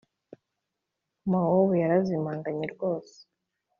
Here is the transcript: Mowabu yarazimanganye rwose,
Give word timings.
Mowabu 1.29 1.73
yarazimanganye 1.81 2.65
rwose, 2.73 3.15